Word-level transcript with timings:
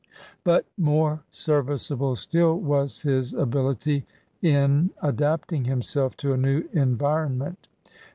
But 0.43 0.65
more 0.79 1.21
serviceable 1.29 2.15
still 2.15 2.59
was 2.59 3.01
his 3.01 3.35
ability 3.35 4.07
in 4.41 4.89
adapting 4.99 5.65
himself 5.65 6.17
to 6.17 6.33
a 6.33 6.37
new 6.37 6.67
environment. 6.73 7.67